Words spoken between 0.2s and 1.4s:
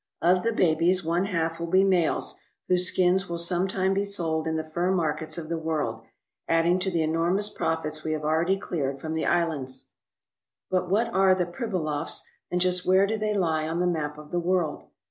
Of the babies one